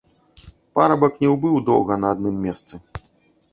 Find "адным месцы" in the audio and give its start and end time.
2.17-2.73